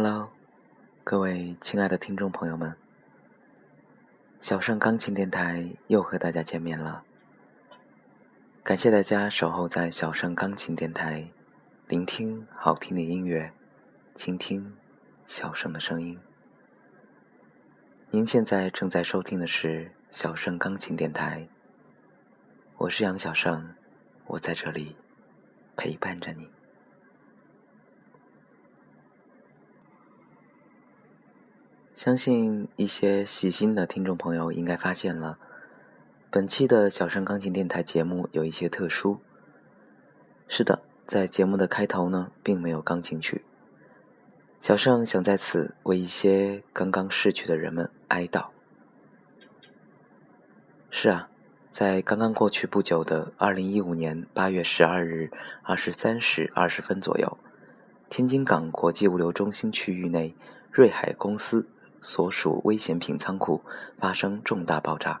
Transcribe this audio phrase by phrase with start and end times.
[0.00, 0.30] Hello，
[1.02, 2.76] 各位亲爱的听众朋友们，
[4.40, 7.02] 小盛钢琴电台又和大家见面了。
[8.62, 11.28] 感谢大家守候在小盛钢琴电台，
[11.88, 13.52] 聆听好听的音乐，
[14.14, 14.76] 倾听
[15.26, 16.16] 小盛的声音。
[18.10, 21.48] 您现在正在收听的是小盛钢琴电台，
[22.76, 23.74] 我是杨小盛，
[24.26, 24.94] 我在这里
[25.76, 26.48] 陪伴着你。
[31.98, 35.36] 相信一些细心的听众朋友应该发现了，
[36.30, 39.18] 本期的小盛钢琴电台节目有一些特殊。
[40.46, 43.42] 是的，在节目的开头呢，并没有钢琴曲。
[44.60, 48.46] 小盛想在此为一些刚刚逝去的人们哀悼。
[50.90, 51.28] 是啊，
[51.72, 55.32] 在刚刚过去不久的二零一五年八月十二日
[55.64, 57.36] 二十三时二十分左右，
[58.08, 60.36] 天津港国际物流中心区域内，
[60.70, 61.66] 瑞海公司。
[62.00, 63.62] 所属危险品仓库
[63.98, 65.20] 发生重大爆炸，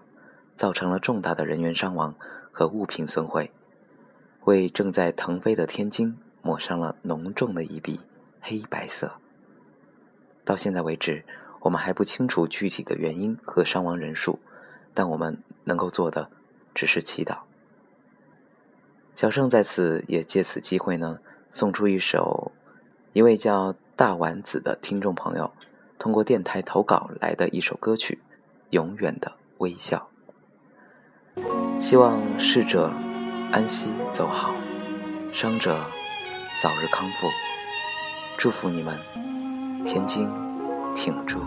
[0.56, 2.14] 造成了重大的人员伤亡
[2.50, 3.50] 和物品损毁，
[4.44, 8.00] 为正在腾飞的天津抹上了浓重的一笔
[8.40, 9.12] 黑白色。
[10.44, 11.24] 到现在为止，
[11.60, 14.38] 我们还不清楚具体的原因和伤亡人数，
[14.94, 16.30] 但我们能够做的
[16.74, 17.38] 只是祈祷。
[19.14, 21.18] 小盛在此也借此机会呢，
[21.50, 22.52] 送出一首
[23.12, 25.52] 一位叫大丸子的听众朋友。
[25.98, 28.20] 通过电台投稿来的一首歌曲
[28.70, 30.08] 《永远的微笑》，
[31.80, 32.92] 希望逝者
[33.50, 34.54] 安息走好，
[35.32, 35.84] 伤者
[36.62, 37.26] 早日康复，
[38.36, 38.96] 祝福你们，
[39.84, 40.30] 天津
[40.94, 41.40] 挺住。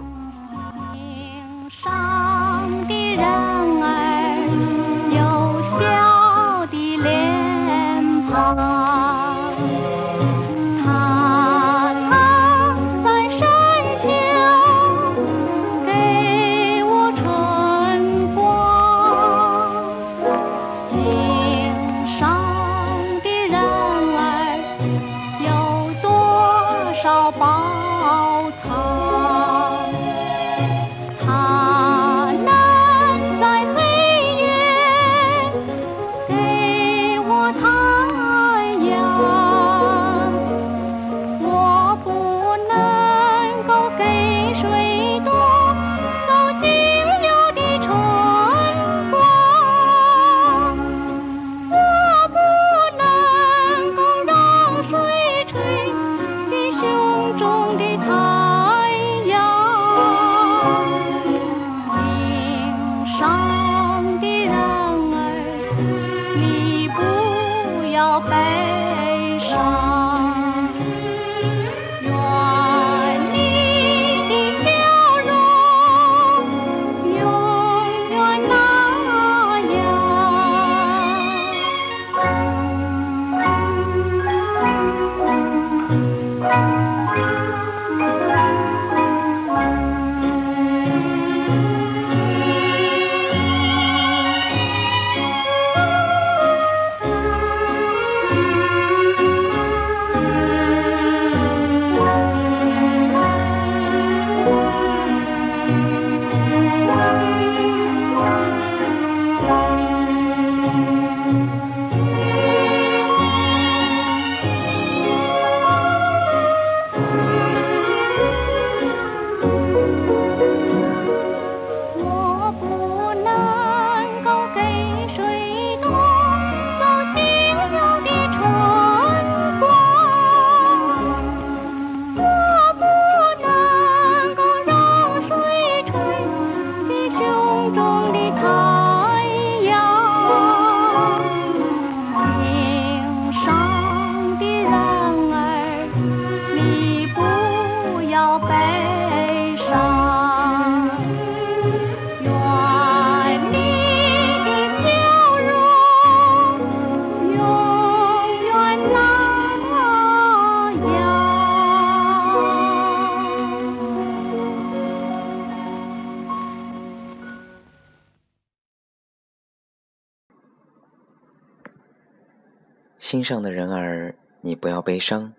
[173.12, 175.34] 心上的人儿，你不要悲伤，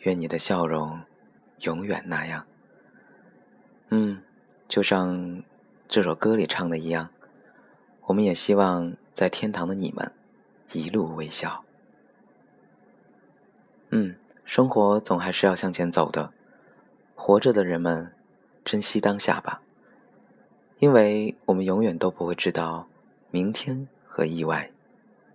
[0.00, 1.02] 愿你的笑容
[1.60, 2.44] 永远那样。
[3.90, 4.20] 嗯，
[4.66, 5.44] 就像
[5.86, 7.10] 这首歌里唱的一样，
[8.06, 10.10] 我们也希望在天堂的你们
[10.72, 11.62] 一路微笑。
[13.90, 16.32] 嗯，生活总还是要向前走的，
[17.14, 18.10] 活着的人们，
[18.64, 19.62] 珍惜当下吧，
[20.80, 22.88] 因为我们永远都不会知道
[23.30, 24.72] 明天和意外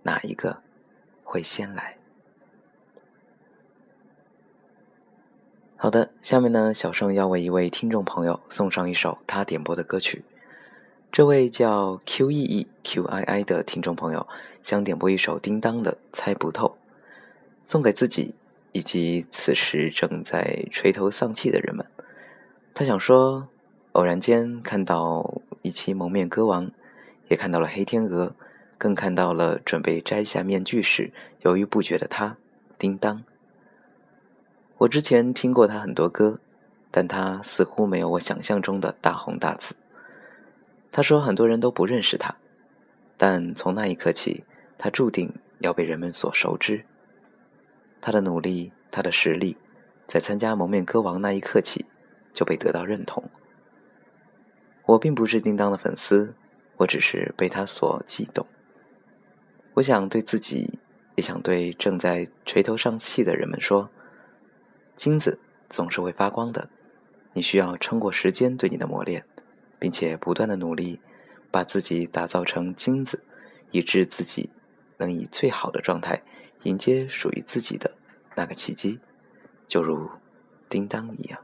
[0.02, 0.61] 哪一个
[1.32, 1.96] 会先来。
[5.76, 10.26] 好的，下面呢，小盛要为一位听众朋友送上一首他点播的歌曲。
[11.10, 14.28] 这位叫 Q E E Q I I 的听众朋友
[14.62, 16.68] 想点播一首叮当的《猜不透》，
[17.64, 18.34] 送给自己
[18.72, 21.86] 以及此时正在垂头丧气的人们。
[22.74, 23.48] 他想说，
[23.92, 26.66] 偶然间看到一期《蒙面歌王》，
[27.28, 28.34] 也看到了黑天鹅，
[28.82, 31.12] 更看到了准备摘下面具时
[31.42, 32.36] 犹豫不决的他，
[32.76, 33.22] 叮当。
[34.78, 36.40] 我之前听过他很多歌，
[36.90, 39.76] 但他似乎没有我想象中的大红大紫。
[40.90, 42.34] 他说很多人都不认识他，
[43.16, 44.42] 但从那一刻起，
[44.76, 46.84] 他注定要被人们所熟知。
[48.00, 49.56] 他的努力，他的实力，
[50.08, 51.86] 在参加《蒙面歌王》那一刻起
[52.32, 53.22] 就被得到认同。
[54.86, 56.34] 我并不是叮当的粉丝，
[56.78, 58.44] 我只是被他所悸动。
[59.74, 60.78] 我想对自己，
[61.16, 63.90] 也想对正在垂头丧气的人们说。
[64.94, 65.38] 金子
[65.70, 66.68] 总是会发光的，
[67.32, 69.24] 你需要撑过时间对你的磨练，
[69.78, 71.00] 并且不断的努力，
[71.50, 73.24] 把自己打造成金子，
[73.70, 74.50] 以致自己
[74.98, 76.22] 能以最好的状态
[76.64, 77.90] 迎接属于自己的
[78.36, 79.00] 那个契机，
[79.66, 80.08] 就如
[80.68, 81.40] 叮当一样。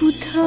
[0.00, 0.40] 不透，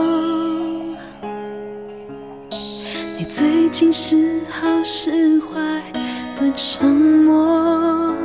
[3.15, 5.83] 你最近是好是坏
[6.35, 8.15] 的沉默，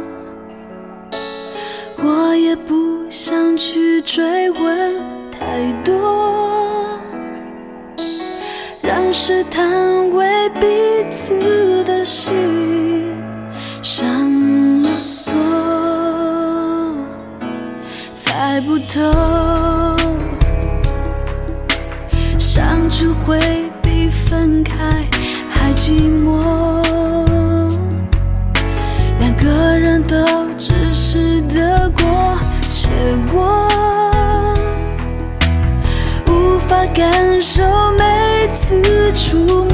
[1.98, 6.98] 我也不想去追问太多，
[8.80, 13.14] 让试探为彼此的心
[13.82, 15.34] 上了锁，
[18.16, 19.47] 猜不透。
[24.64, 25.04] 开
[25.50, 25.92] 还寂
[26.24, 26.82] 寞，
[29.18, 30.16] 两个人都
[30.56, 32.38] 只是得过
[32.68, 32.88] 且
[33.32, 33.68] 过，
[36.26, 37.62] 无法感受
[37.98, 39.67] 每次触摸。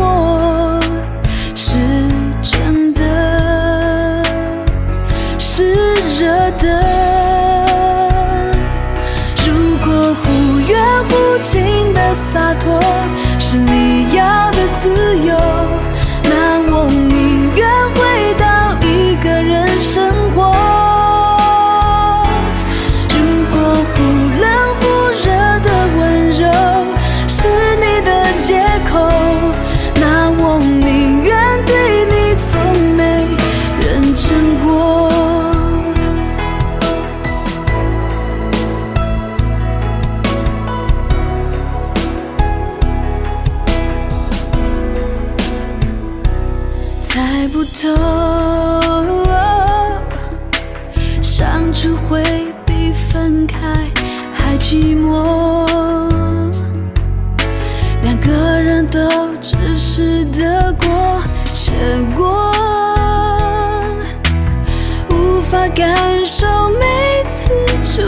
[58.74, 58.98] 个人都
[59.40, 61.72] 只是得过且
[62.16, 62.50] 过，
[65.10, 67.50] 无法感受每次
[67.84, 68.02] 触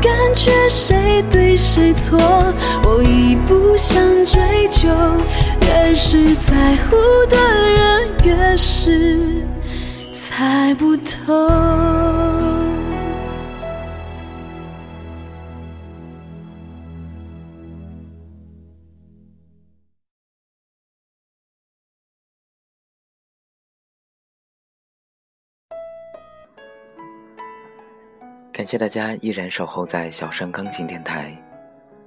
[0.00, 2.18] 感觉谁对谁错
[2.84, 4.88] 我已不想追究
[5.62, 6.96] 越是在乎
[7.28, 7.36] 的
[7.70, 9.42] 人越是
[10.12, 11.78] 猜不透。
[28.68, 31.34] 谢大家依然守候在小盛钢琴电台，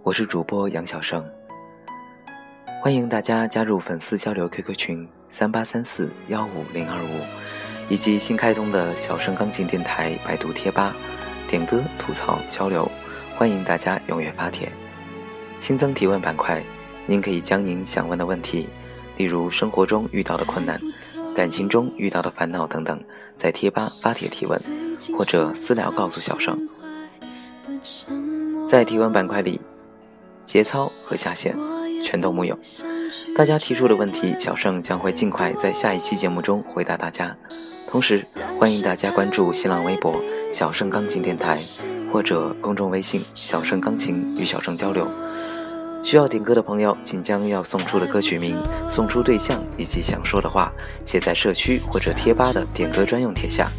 [0.03, 1.27] 我是主播杨小盛。
[2.84, 7.25] 欢迎大家加入粉丝交流 QQ 群三八三四幺五零二五，
[7.89, 10.96] 以及新开通的小盛钢琴电台百度贴吧，
[11.48, 12.88] 点歌、吐槽、交流，
[13.36, 14.72] 欢迎大家踊跃发帖。
[15.60, 16.63] 新增提问板块，
[17.08, 18.70] 您可以将您想问的问题，
[19.18, 20.80] 例如生活中遇到的困难、
[21.36, 23.03] 感情中遇到的烦恼等等，
[23.36, 24.91] 在贴吧发帖提问。
[25.17, 26.60] 或者私聊告诉小盛，
[28.70, 29.60] 在提问板块里，
[30.46, 31.55] 节操和下线
[32.03, 32.58] 全都木有。
[33.36, 37.36] 大家提出的问题，小盛将会尽快在下一期节目中回答大家。
[37.89, 38.25] 同时，
[38.60, 40.15] 欢迎大家关注新浪微博
[40.53, 41.58] “小盛钢琴电台”
[42.12, 45.05] 或者公众微信“小盛钢琴”与小盛交流。
[46.03, 48.55] 需要点歌的朋友，请将要送出的歌曲名、
[48.89, 50.72] 送出对象以及想说的话
[51.05, 53.70] 写在社区或者贴吧的点歌专用帖下。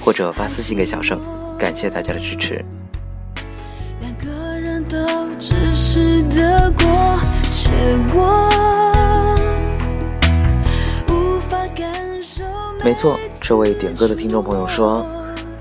[0.00, 1.20] 或者发私信给小盛，
[1.58, 2.64] 感谢大家的支持。
[12.82, 15.06] 没错，这位点歌的听众朋友说，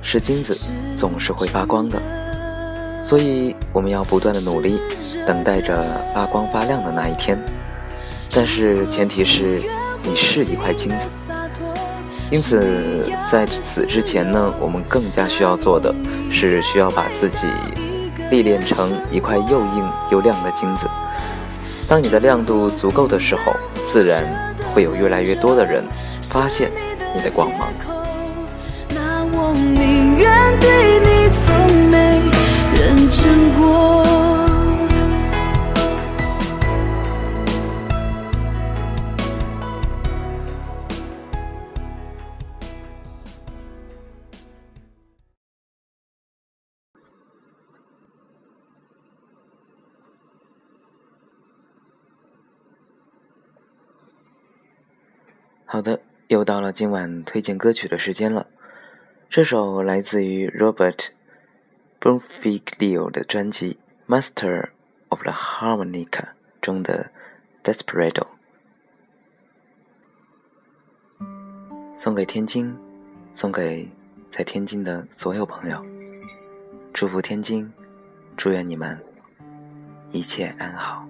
[0.01, 0.57] 是金子
[0.95, 2.01] 总是会发光的，
[3.03, 4.79] 所以我们要不断的努力，
[5.27, 7.37] 等待着发光发亮的那一天。
[8.31, 9.61] 但是前提是
[10.01, 11.09] 你是一块金子。
[12.31, 15.93] 因此，在此之前呢，我们更加需要做的
[16.31, 17.47] 是，需要把自己
[18.29, 20.87] 历练成一块又硬又亮的金子。
[21.87, 23.53] 当你的亮度足够的时候，
[23.91, 25.83] 自然会有越来越多的人
[26.21, 26.71] 发现
[27.15, 27.67] 你的光芒。
[28.89, 31.51] 那我宁愿对你从
[31.89, 32.21] 没
[32.75, 34.08] 认真过。
[55.71, 58.47] 好的，又到了今晚推荐歌曲的时间了。
[59.29, 61.09] 这首来自于 Robert
[62.01, 63.77] Bonfiglio 的专辑
[64.11, 64.69] 《Master
[65.09, 66.07] of the Harmonica》
[66.59, 67.11] 中的
[67.71, 68.25] 《Desperado》，
[71.95, 72.75] 送给天津，
[73.35, 73.87] 送给
[74.31, 75.85] 在天津的所有朋友。
[76.91, 77.71] 祝福天津，
[78.35, 78.99] 祝愿你们
[80.09, 81.07] 一切安好。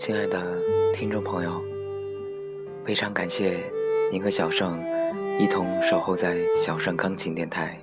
[0.00, 0.42] 亲爱的
[0.94, 1.62] 听众朋友，
[2.86, 3.58] 非常感谢
[4.10, 4.82] 您和小盛
[5.38, 7.78] 一同守候在小盛钢琴电台。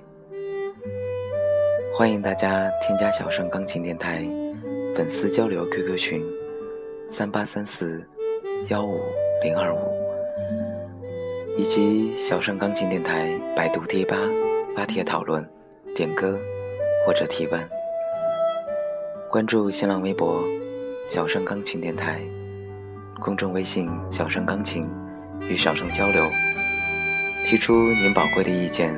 [1.94, 4.28] 欢迎大家添加小盛钢琴电台
[4.96, 6.24] 粉丝交流 QQ 群：
[7.08, 8.04] 三八三四
[8.66, 8.98] 幺五
[9.44, 9.78] 零二五，
[11.56, 14.16] 以及小盛钢琴电台百度贴吧
[14.74, 15.48] 发帖讨论、
[15.94, 16.36] 点歌
[17.06, 17.60] 或者提问。
[19.30, 20.42] 关注新浪微博。
[21.08, 22.20] 小声钢琴电台，
[23.18, 24.86] 公众微信“小声钢琴”，
[25.48, 26.22] 与小声交流，
[27.46, 28.94] 提出您宝贵的意见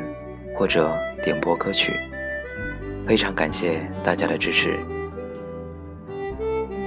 [0.57, 0.93] 或者
[1.23, 1.93] 点播歌曲，
[3.07, 4.77] 非常感谢大家的支持。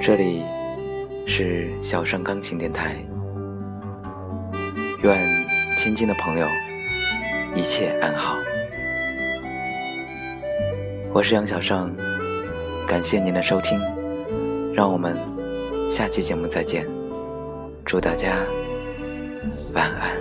[0.01, 0.43] 这里
[1.25, 2.97] 是小声钢琴电台，
[5.03, 5.17] 愿
[5.77, 6.45] 天津的朋友
[7.55, 8.35] 一切安好。
[11.13, 11.95] 我是杨小盛，
[12.85, 13.79] 感谢您的收听。
[14.73, 15.15] 让我们
[15.87, 16.87] 下期节目再见，
[17.85, 18.35] 祝大家
[19.73, 20.12] 晚安。